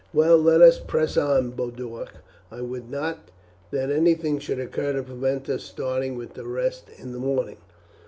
[0.15, 2.09] "Well, let us press on, Boduoc.
[2.49, 3.29] I would not
[3.69, 7.57] that anything should occur to prevent us starting with the rest in the morning."